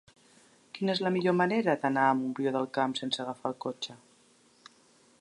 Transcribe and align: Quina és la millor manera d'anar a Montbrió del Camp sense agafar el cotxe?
Quina 0.77 0.93
és 0.97 1.01
la 1.07 1.11
millor 1.17 1.35
manera 1.41 1.77
d'anar 1.85 2.07
a 2.13 2.17
Montbrió 2.23 2.57
del 2.57 2.67
Camp 2.79 2.99
sense 3.03 3.23
agafar 3.27 3.53
el 3.55 3.59
cotxe? 3.67 4.01